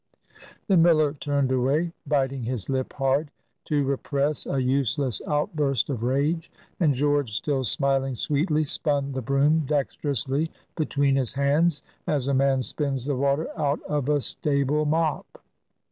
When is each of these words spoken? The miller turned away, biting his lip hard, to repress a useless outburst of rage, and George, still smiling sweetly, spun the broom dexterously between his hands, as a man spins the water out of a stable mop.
The 0.65 0.77
miller 0.77 1.13
turned 1.13 1.51
away, 1.51 1.93
biting 2.07 2.41
his 2.41 2.69
lip 2.71 2.93
hard, 2.93 3.29
to 3.65 3.83
repress 3.83 4.47
a 4.47 4.59
useless 4.59 5.21
outburst 5.27 5.91
of 5.91 6.01
rage, 6.01 6.51
and 6.79 6.95
George, 6.95 7.33
still 7.35 7.63
smiling 7.63 8.15
sweetly, 8.15 8.63
spun 8.63 9.11
the 9.11 9.21
broom 9.21 9.59
dexterously 9.67 10.49
between 10.75 11.17
his 11.17 11.35
hands, 11.35 11.83
as 12.07 12.27
a 12.27 12.33
man 12.33 12.63
spins 12.63 13.05
the 13.05 13.15
water 13.15 13.47
out 13.55 13.79
of 13.83 14.09
a 14.09 14.21
stable 14.21 14.85
mop. 14.85 15.37